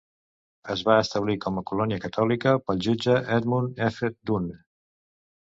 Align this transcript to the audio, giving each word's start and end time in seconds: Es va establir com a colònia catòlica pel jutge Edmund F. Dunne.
Es 0.75 0.79
va 0.87 0.95
establir 1.01 1.35
com 1.43 1.59
a 1.61 1.63
colònia 1.71 1.99
catòlica 2.07 2.55
pel 2.71 2.81
jutge 2.87 3.19
Edmund 3.37 3.85
F. 3.91 4.13
Dunne. 4.33 4.59